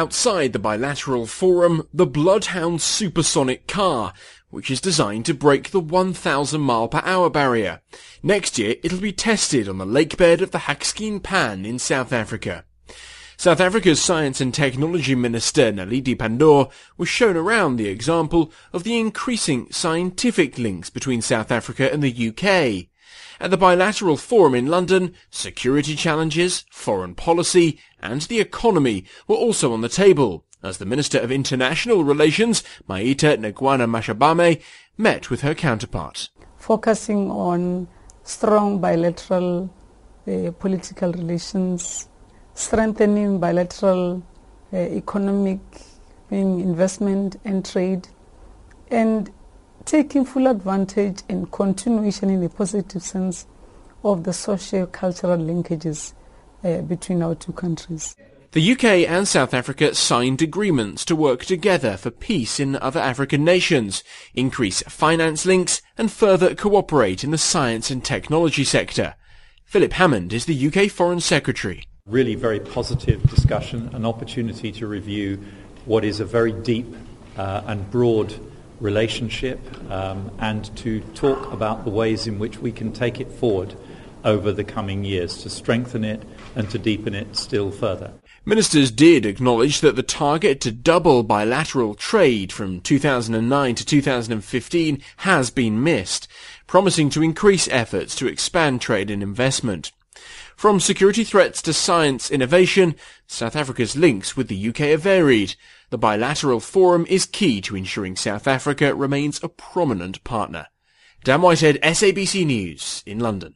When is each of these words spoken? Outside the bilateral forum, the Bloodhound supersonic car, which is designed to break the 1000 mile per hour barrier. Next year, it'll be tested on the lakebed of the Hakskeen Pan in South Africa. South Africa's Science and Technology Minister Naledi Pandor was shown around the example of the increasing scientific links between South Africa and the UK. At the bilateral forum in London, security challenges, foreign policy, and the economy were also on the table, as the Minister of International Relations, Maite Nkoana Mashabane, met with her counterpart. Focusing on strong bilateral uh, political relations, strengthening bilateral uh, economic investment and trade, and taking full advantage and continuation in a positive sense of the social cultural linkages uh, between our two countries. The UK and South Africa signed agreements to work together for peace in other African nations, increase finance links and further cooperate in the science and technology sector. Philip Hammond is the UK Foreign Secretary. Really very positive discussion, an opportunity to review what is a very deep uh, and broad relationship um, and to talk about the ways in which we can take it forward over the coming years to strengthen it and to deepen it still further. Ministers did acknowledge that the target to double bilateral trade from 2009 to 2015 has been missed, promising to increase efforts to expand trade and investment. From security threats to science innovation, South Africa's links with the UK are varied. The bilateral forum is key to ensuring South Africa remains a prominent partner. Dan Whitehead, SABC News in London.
Outside 0.00 0.54
the 0.54 0.58
bilateral 0.58 1.26
forum, 1.26 1.86
the 1.92 2.06
Bloodhound 2.06 2.80
supersonic 2.80 3.66
car, 3.66 4.14
which 4.48 4.70
is 4.70 4.80
designed 4.80 5.26
to 5.26 5.34
break 5.34 5.72
the 5.72 5.78
1000 5.78 6.58
mile 6.58 6.88
per 6.88 7.02
hour 7.04 7.28
barrier. 7.28 7.82
Next 8.22 8.58
year, 8.58 8.76
it'll 8.82 9.00
be 9.00 9.12
tested 9.12 9.68
on 9.68 9.76
the 9.76 9.84
lakebed 9.84 10.40
of 10.40 10.52
the 10.52 10.60
Hakskeen 10.60 11.22
Pan 11.22 11.66
in 11.66 11.78
South 11.78 12.14
Africa. 12.14 12.64
South 13.36 13.60
Africa's 13.60 14.00
Science 14.00 14.40
and 14.40 14.54
Technology 14.54 15.14
Minister 15.14 15.70
Naledi 15.70 16.16
Pandor 16.16 16.70
was 16.96 17.10
shown 17.10 17.36
around 17.36 17.76
the 17.76 17.88
example 17.88 18.50
of 18.72 18.84
the 18.84 18.98
increasing 18.98 19.70
scientific 19.70 20.56
links 20.56 20.88
between 20.88 21.20
South 21.20 21.52
Africa 21.52 21.92
and 21.92 22.02
the 22.02 22.28
UK. 22.30 22.89
At 23.40 23.50
the 23.50 23.56
bilateral 23.56 24.16
forum 24.16 24.54
in 24.54 24.66
London, 24.66 25.14
security 25.30 25.96
challenges, 25.96 26.64
foreign 26.70 27.14
policy, 27.14 27.78
and 28.00 28.22
the 28.22 28.40
economy 28.40 29.04
were 29.26 29.36
also 29.36 29.72
on 29.72 29.80
the 29.80 29.88
table, 29.88 30.44
as 30.62 30.78
the 30.78 30.86
Minister 30.86 31.18
of 31.18 31.32
International 31.32 32.04
Relations, 32.04 32.62
Maite 32.88 33.38
Nkoana 33.38 33.88
Mashabane, 33.88 34.60
met 34.98 35.30
with 35.30 35.40
her 35.40 35.54
counterpart. 35.54 36.28
Focusing 36.58 37.30
on 37.30 37.88
strong 38.22 38.78
bilateral 38.78 39.70
uh, 40.28 40.50
political 40.58 41.12
relations, 41.12 42.08
strengthening 42.54 43.40
bilateral 43.40 44.22
uh, 44.72 44.76
economic 44.76 45.60
investment 46.30 47.40
and 47.44 47.64
trade, 47.64 48.06
and 48.90 49.32
taking 49.84 50.24
full 50.24 50.46
advantage 50.46 51.22
and 51.28 51.50
continuation 51.50 52.30
in 52.30 52.42
a 52.42 52.48
positive 52.48 53.02
sense 53.02 53.46
of 54.04 54.24
the 54.24 54.32
social 54.32 54.86
cultural 54.86 55.38
linkages 55.38 56.12
uh, 56.64 56.78
between 56.82 57.22
our 57.22 57.34
two 57.34 57.52
countries. 57.52 58.16
The 58.52 58.72
UK 58.72 58.84
and 59.08 59.28
South 59.28 59.54
Africa 59.54 59.94
signed 59.94 60.42
agreements 60.42 61.04
to 61.04 61.14
work 61.14 61.44
together 61.44 61.96
for 61.96 62.10
peace 62.10 62.58
in 62.58 62.74
other 62.76 62.98
African 62.98 63.44
nations, 63.44 64.02
increase 64.34 64.82
finance 64.88 65.46
links 65.46 65.82
and 65.96 66.10
further 66.10 66.56
cooperate 66.56 67.22
in 67.22 67.30
the 67.30 67.38
science 67.38 67.90
and 67.90 68.04
technology 68.04 68.64
sector. 68.64 69.14
Philip 69.66 69.92
Hammond 69.92 70.32
is 70.32 70.46
the 70.46 70.66
UK 70.66 70.90
Foreign 70.90 71.20
Secretary. 71.20 71.84
Really 72.06 72.34
very 72.34 72.58
positive 72.58 73.22
discussion, 73.30 73.88
an 73.94 74.04
opportunity 74.04 74.72
to 74.72 74.88
review 74.88 75.40
what 75.84 76.04
is 76.04 76.18
a 76.18 76.24
very 76.24 76.50
deep 76.50 76.92
uh, 77.36 77.62
and 77.66 77.88
broad 77.92 78.34
relationship 78.80 79.60
um, 79.90 80.30
and 80.38 80.74
to 80.78 81.00
talk 81.14 81.52
about 81.52 81.84
the 81.84 81.90
ways 81.90 82.26
in 82.26 82.38
which 82.38 82.58
we 82.58 82.72
can 82.72 82.92
take 82.92 83.20
it 83.20 83.30
forward 83.30 83.74
over 84.24 84.52
the 84.52 84.64
coming 84.64 85.04
years 85.04 85.42
to 85.42 85.50
strengthen 85.50 86.04
it 86.04 86.22
and 86.54 86.68
to 86.70 86.78
deepen 86.78 87.14
it 87.14 87.36
still 87.36 87.70
further. 87.70 88.12
Ministers 88.44 88.90
did 88.90 89.26
acknowledge 89.26 89.80
that 89.80 89.96
the 89.96 90.02
target 90.02 90.60
to 90.62 90.72
double 90.72 91.22
bilateral 91.22 91.94
trade 91.94 92.52
from 92.52 92.80
2009 92.80 93.74
to 93.74 93.84
2015 93.84 95.02
has 95.18 95.50
been 95.50 95.82
missed, 95.82 96.26
promising 96.66 97.10
to 97.10 97.22
increase 97.22 97.68
efforts 97.68 98.14
to 98.16 98.26
expand 98.26 98.80
trade 98.80 99.10
and 99.10 99.22
investment. 99.22 99.92
From 100.56 100.80
security 100.80 101.24
threats 101.24 101.62
to 101.62 101.72
science 101.72 102.30
innovation, 102.30 102.96
South 103.26 103.56
Africa's 103.56 103.96
links 103.96 104.36
with 104.36 104.48
the 104.48 104.68
UK 104.68 104.80
are 104.80 104.96
varied. 104.96 105.54
The 105.90 105.98
bilateral 105.98 106.60
forum 106.60 107.06
is 107.08 107.26
key 107.26 107.60
to 107.62 107.76
ensuring 107.76 108.16
South 108.16 108.46
Africa 108.46 108.94
remains 108.94 109.42
a 109.42 109.48
prominent 109.48 110.22
partner. 110.24 110.66
Dan 111.24 111.42
Whitehead, 111.42 111.78
SABC 111.82 112.46
News 112.46 113.02
in 113.06 113.18
London. 113.18 113.54